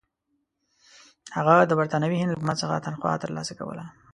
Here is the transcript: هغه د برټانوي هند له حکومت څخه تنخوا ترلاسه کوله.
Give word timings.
هغه 1.35 1.55
د 1.69 1.71
برټانوي 1.79 2.17
هند 2.19 2.29
له 2.31 2.35
حکومت 2.37 2.57
څخه 2.63 2.83
تنخوا 2.85 3.13
ترلاسه 3.23 3.53
کوله. 3.59 3.85